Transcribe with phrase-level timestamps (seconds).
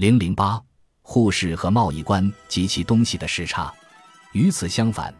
[0.00, 0.58] 零零八，
[1.02, 3.70] 互市和贸易观及其东西的时差。
[4.32, 5.14] 与此相反，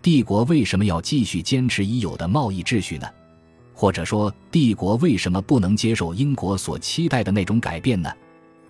[0.00, 3.08] 帝国为什么要继续坚持已有的贸易秩序呢？
[3.74, 8.08] 或者说，帝国为什么不能接受英国所期待的那种改变呢？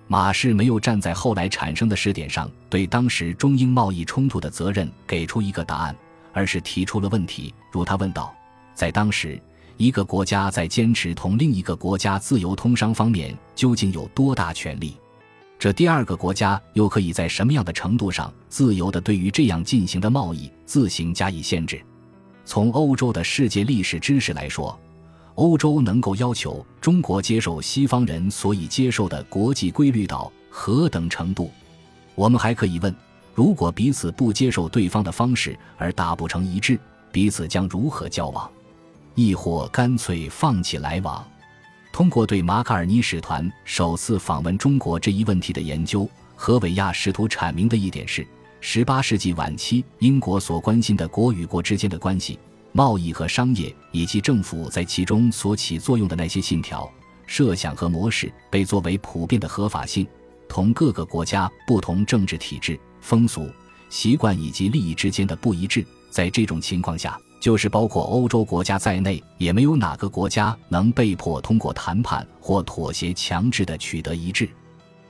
[0.06, 5.94] 马氏没有站在后来产生的时点上对当时中英贸易冲突的责任给出一个答案，
[6.32, 8.34] 而是提出了问题，如他问道：
[8.74, 9.38] 在当时，
[9.76, 14.96] 一个国家在坚持同另一个国家自由通商方面究竟有多大权利？
[15.60, 21.78] 这第二个国家又可以在什么样的程度上自由地对于这样进行的贸易自行加以限制？
[22.46, 24.76] 从欧洲的世界历史知识来说。
[25.34, 31.50] 欧洲能够要求中国接受西方人所以接受的国际规律到何等程度？
[32.14, 32.94] 我们还可以问：
[33.34, 36.80] 如果彼此不接受对方的方式而达不成一致，
[37.12, 38.50] 彼此将如何交往？
[39.14, 41.22] 亦或干脆放弃来往？
[41.92, 48.26] 通过对马卡尔尼使团首次访问中国这一问题的研究，何伟亚试图阐明的一点是：
[48.60, 52.38] 十八世纪晚期英国所关心的国与国之间的关系。
[52.72, 56.88] 贸易和商业以及政府在其中所起作用的那些信条、
[57.26, 60.06] 设想和模式，被作为普遍的合法性，
[60.48, 63.50] 同各个国家不同政治体制、风俗
[63.88, 65.84] 习惯以及利益之间的不一致。
[66.10, 74.48] 在这种情况下，就是包括欧洲国家在内，也没有哪个国家能被迫通过谈判或妥协强制的取得一致。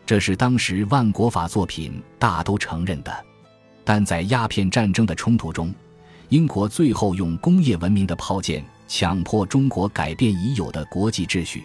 [0.06, 3.12] 这是当时万国法作品大都承认的。
[3.84, 5.75] 但在鸦片战争的冲突中。
[6.28, 11.65] 英国最后用工业文明的炮舰强迫中国改变已有的国际秩序，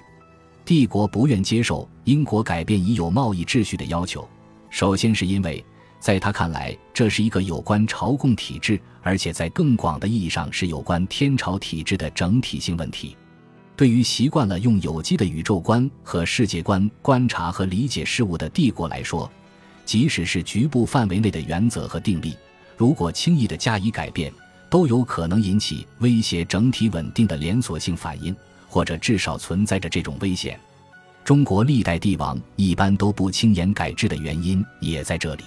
[0.66, 4.28] 帝国不愿接受英国改变已有贸易秩序的要求。
[4.72, 5.64] 首先是因为，
[6.06, 13.18] 在他看来，这是一个有关朝贡体制，而且在更广的意义上是有关天朝体制的整体性问题。
[13.76, 19.28] 对于习惯了用有机的宇宙观和世界观观察和理解事物的帝国来说，
[19.84, 22.38] 即使是局部范围内的原则和定力，
[22.78, 24.32] 如果轻易的加以改变，
[24.70, 28.36] 都有可能引起威胁整体稳定的连锁性反应，
[28.70, 30.60] 或者至少存在着这种危险。
[31.24, 35.44] 中国历代帝王一般都不轻言改制的原因也在这里，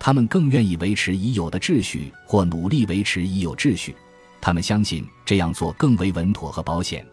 [0.00, 3.94] 他们更愿意维持已有的秩序，或努力维持已有秩序。
[4.40, 7.06] 他们相信这样做更为稳妥和保险。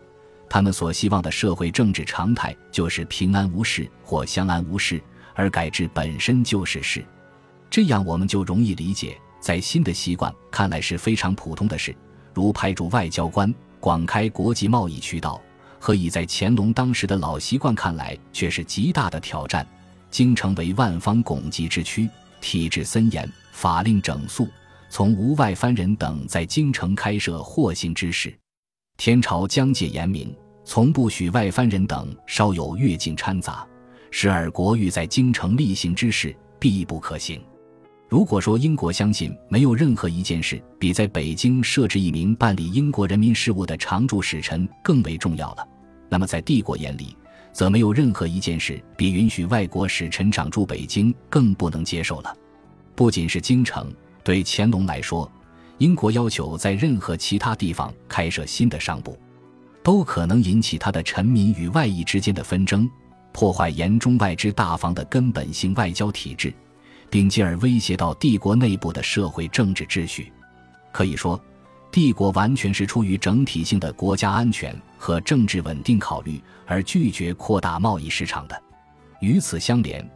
[0.49, 5.03] 他们所希望的社会政治常态就是平安无事或相安无事，
[5.35, 7.03] 而改制本身就是事。
[7.69, 9.17] 这样我们就容易理解。
[9.41, 11.95] 在新的习惯看来是非常普通的事，
[12.33, 15.39] 如派驻外交官、广开国际贸易渠道；
[15.77, 19.67] 和以在乾隆当时的老习惯看来却是极大的挑战。
[20.09, 22.09] 京城为万方拱极之区，
[22.41, 24.47] 体制森严，法令整肃，
[24.89, 28.33] 从无外藩人等在京城开设或行之事。
[28.97, 33.67] 天朝疆界严明，从不许外藩人等稍有越境掺杂，
[34.11, 37.41] 使而国欲在京城立行之事必不可行。
[38.09, 45.67] 如果说英国相信没有任何一件事比在北京设置一名办理英国人民事务的常驻使臣更为重要了，
[46.09, 47.17] 那么在帝国眼里，
[47.57, 52.37] 则没有任何一件事比允许外国使臣常驻北京更不能接受了。
[52.93, 53.91] 不仅是京城，
[54.23, 55.27] 对乾隆来说，
[55.79, 59.17] 英国要求在任何其他地方开设新的商部，
[59.81, 62.87] 都可能引起他的臣民与外夷之间的纷争，
[63.31, 66.53] 破坏严中外之大防的根本性外交体制。
[67.09, 70.31] 并进而威胁到帝国内部的社会政治秩序。
[70.91, 71.41] 可以说，
[71.97, 78.63] 帝国完全是出于整体性的国家安全和政治稳定考虑而拒绝扩大贸易市场的。
[79.19, 80.07] 与此相连，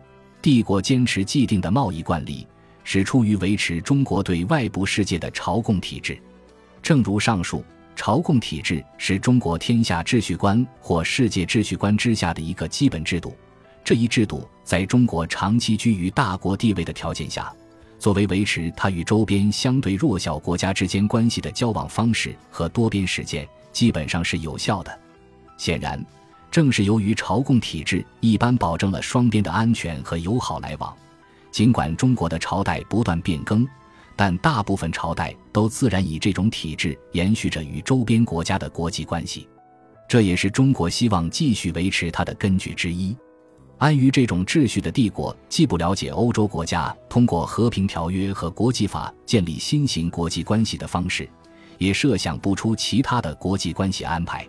[0.43, 2.45] 帝国坚持既定的贸易惯例，
[2.83, 6.21] 是出于维持中国对外部世界的朝贡体制。
[6.83, 7.65] 正如上述，
[7.95, 13.35] 朝贡体制是中国天下秩序观或世界秩序观之下的一个基本制度。
[13.83, 17.51] 这一制度在中国长期居于大国地位的条件下，
[18.01, 24.99] 作为维持它与周边相对弱小国家之间关系的交往方式和多边实践，基本上是有效的。
[25.55, 26.03] 显然，
[26.49, 30.91] 正是由于朝贡体制一般保证了双边的安全和友好来往，
[31.51, 33.67] 尽管中国的朝代不断变更，
[34.15, 39.47] 但大部分朝代都自然以这种体制延续着与周边国家的国际关系。
[40.09, 43.15] 这也是中国希望继续维持它的根据之一。
[43.81, 51.27] 安于这种秩序的帝国，既不了解欧洲国家通过和平条约和国际法建立新型国际关系的方式，
[51.79, 54.47] 也设想不出其他的国际关系安排。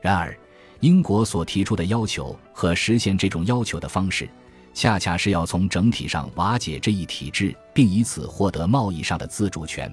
[0.00, 0.36] 然而，
[0.80, 4.28] 英国所提出的要求和实现这种要求的方式，
[4.72, 9.88] 恰恰是要从整体上瓦解这一体制，并以此获得贸易上的自主权。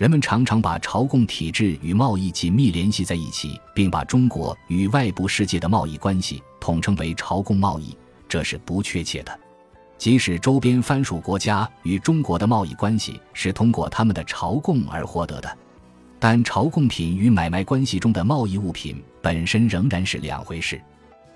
[0.00, 7.94] 人们常常把朝贡体制与贸易紧密联系在一起，并把中国与外部世界的贸易关系统称为朝贡贸易。
[8.26, 9.40] 这是不确切的。
[9.98, 15.58] 即使周边藩属国家与中国的贸易关系是通过他们的朝贡而获得的，
[16.18, 20.80] 但朝贡品与买卖关系中的贸易物品本身仍然是两回事。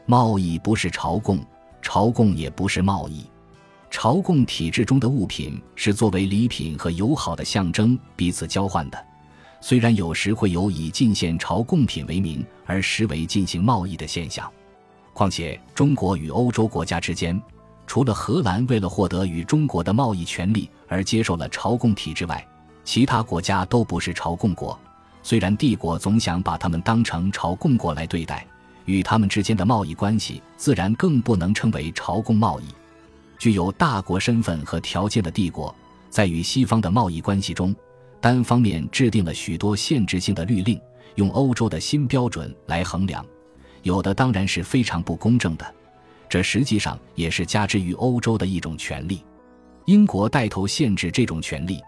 [0.06, 1.38] 贸易不是朝贡，
[1.82, 3.26] 朝贡也不是贸易。
[3.96, 9.06] 朝贡体制中的物品是作为礼品和友好的象征彼此交换的，
[9.60, 14.50] 虽然有时会有以进献朝贡品为名而实为进行贸易的现象。
[15.12, 17.40] 况且，中国与欧洲国家之间。
[17.86, 22.44] 除了荷兰为了获得与中国的贸易权利而接受了朝贡体制外，
[22.82, 24.76] 其他国家都不是朝贡国。
[25.22, 28.44] 虽然帝国总想把他们当成朝贡国来对待，
[28.86, 32.64] 与他们之间的贸易关系自然更不能称为朝贡贸易。
[33.44, 35.76] 具有大国身份和条件的帝国，
[36.08, 37.76] 在与西方的贸易关系中，
[38.18, 40.80] 单方面制定了许多限制性的律令，
[41.16, 43.22] 用欧洲的新标准来衡量，
[43.82, 45.74] 有的当然是非常不公正的。
[46.26, 49.22] 这实际上也是加之于欧洲的一种权利。
[49.84, 51.78] 英国带头限制这种权利，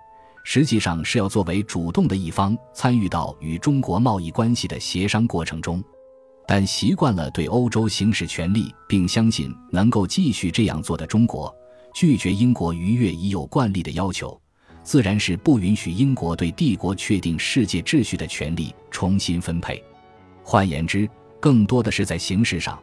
[0.45, 5.83] 实际上是要作为主动的一方参与到与中国贸易关系的协商过程中。
[6.47, 11.55] 但习惯了对欧洲行使权力，并相信能够继续这样做的中国，
[11.93, 14.41] 拒绝英国逾越已有惯例的要求，
[14.85, 19.83] 自然是不允许英国对帝国确定世界秩序的权利重新分配。
[20.45, 21.09] 换言之，
[21.41, 22.79] 更多的是在形式上。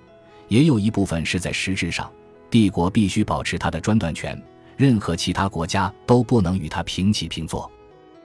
[0.50, 2.12] 也有一部分是在实质上，
[2.52, 4.40] 帝国必须保持他的专断权，
[4.76, 7.72] 任何其他国家都不能与他平起平坐。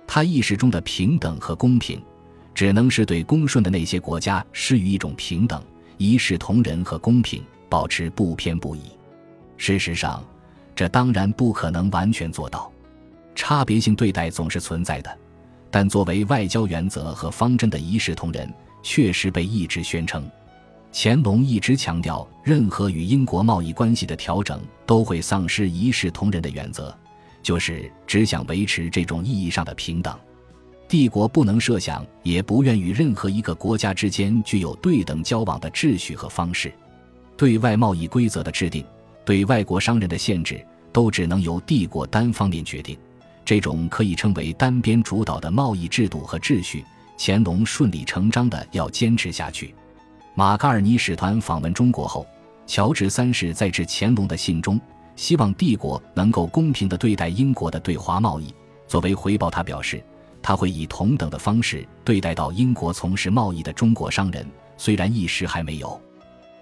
[0.06, 2.02] 他意识中的平等和公平，
[2.58, 5.62] 只能是对恭顺的那些国家施予一种平等、
[5.96, 8.81] 一视同仁和公平，保持不偏不倚。
[9.56, 10.25] 事实上，
[10.75, 12.69] 这当然不可能完全做到。
[13.37, 15.19] 差别性对待总是存在的，
[15.70, 18.52] 但作为外交原则和方针的一视同仁，
[18.82, 20.28] 确实被一直宣称。
[20.93, 26.93] 乾隆一直强调，任何与英国贸易关系的调整都会丧失一视同仁的原则，
[27.40, 30.19] 就是只想维持这种意义上的平等。
[30.88, 36.73] 帝国不能设想，也不愿与任何一个国家之间具有对等交往的秩序和方式。
[37.37, 38.82] 对外贸易规则的制定，
[39.23, 42.96] 对外国商人的限制，都只能由帝国单方面决定。
[43.44, 46.82] 这种可以称为单边主导的贸易制度和秩序，
[47.19, 49.75] 乾隆顺理成章的要坚持下去。
[50.35, 52.26] 马卡尔尼使团访问中国后，
[52.67, 54.81] 乔治三世在致乾隆的信中，
[55.17, 58.55] 希望帝国能够公平地对待英国的对华贸易。
[58.87, 60.02] 作为回报，他表示
[60.43, 64.46] 他会以同等的方式对待到英国从事贸易的中国商人。
[64.76, 66.00] 虽然一时还没有，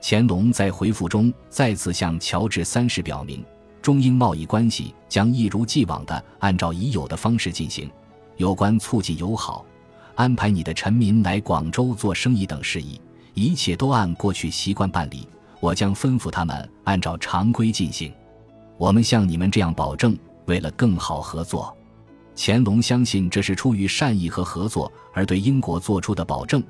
[0.01, 3.45] 乾隆在回复中再次向乔治三世表明，
[3.83, 7.91] 中英贸易关系将一如既往地按照已有的方式进行。
[8.37, 9.65] 有关促进友好、
[10.15, 12.99] 安排你的臣民来广州做生意等事宜。
[13.35, 15.29] 一切都按过去习惯办理，
[15.61, 18.11] 我将吩咐他们按照常规进行。
[18.79, 21.76] 我们像你们这样保证，为了更好合作。
[22.37, 26.63] 乾隆相信这是出于善意和合作而对英国做出的保证，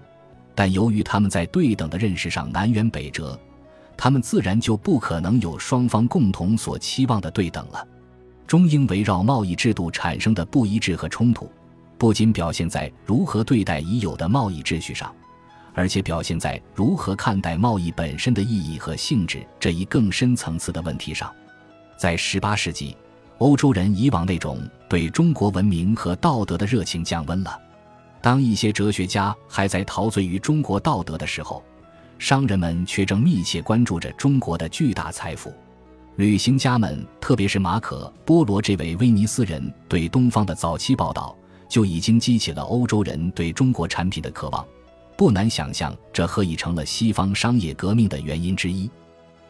[0.55, 3.39] 但由于他们在对等的认识上南辕北辙，
[3.97, 7.87] 他们自然就不可能有双方共同所期望的对等了。
[8.47, 11.51] 中英围绕贸易制度产生的不一致和冲突，
[11.99, 15.13] 不仅表现在如何对待已有的贸易秩序上。
[15.75, 21.31] 而且表现在如何看待贸易本身的意义和性质这一更深层次的问题上。
[21.99, 22.97] 在十八世纪，
[23.39, 27.61] 欧洲人以往那种对中国文明和道德的热情降温了。
[28.21, 31.63] 当一些哲学家还在陶醉于中国道德的时候，
[32.19, 35.53] 商人们却正密切关注着中国的巨大财富。
[36.17, 41.37] 旅行家们，特别是马可·波罗这位威尼斯人，对东方的早期报道
[41.69, 44.67] 就已经激起了欧洲人对中国产品的渴望。
[45.17, 48.91] 不难想象，这何以成了西方商业革命的原因之一。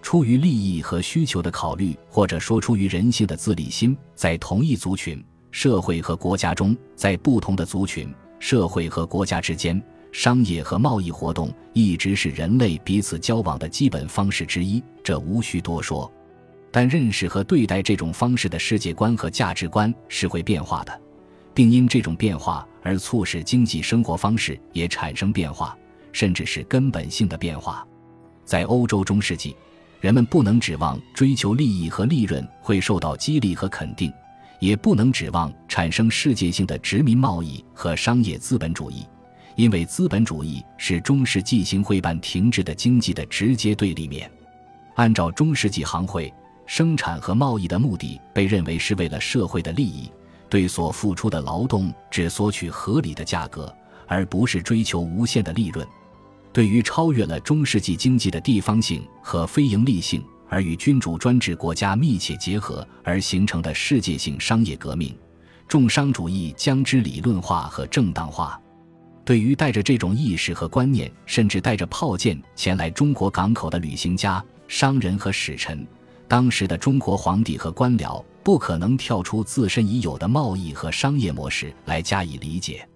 [0.06, 5.20] 出于利益和需求的考虑，或者说出于人性的自利心，在同一族群、
[5.50, 9.82] 社会和国家中，在不同的族群、社会和国家之间，
[10.12, 16.08] 商业和贸易活动一直是人类彼此交往的基本方式之一，这无需多说。
[16.70, 21.00] 但认识和对待这种方式的世界观和价值观是会变化的。
[21.52, 25.76] 并因这种变化而促使经济生活方式也产生变化，
[26.12, 27.84] 甚至是根本性的变化。
[28.44, 29.56] 在欧洲中世纪，
[30.06, 34.12] 人们不能指望追求利益和利润会受到激励和肯定，
[34.60, 39.04] 也不能指望产生世界性的殖民贸易和商业资本主义，
[39.56, 44.30] 因为资本主义是中世纪行会办停滞的经济的直接对立面。
[44.94, 46.32] 按照中世纪行会，
[46.66, 50.08] 生产和贸易的目的被认为是为了社会的利益。
[50.48, 53.74] 对所付出的劳动只索取合理的价格，
[54.06, 55.84] 而不是追求无限的利润。
[56.56, 65.14] 对于超越了中世纪经济的地方性和非营利性，而与君主专制国家密切结合而形成的世界性商业革命，
[65.68, 68.58] 重商主义将之理论化和正当化。
[69.22, 75.86] 对于带着这种意识和观念，甚至带着炮舰前来中国港口的旅行家、商人和使臣，
[76.26, 82.88] 当时的中国皇帝和官僚不可能跳出自身已有的贸易和商业模式来加以理解。